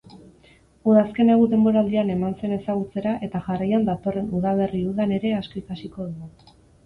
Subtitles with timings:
[0.91, 6.57] Udazken-negu denboraldian eman zen ezagutzera eta jarraian datorren udaberri-udan ere asko ikusiko dugu.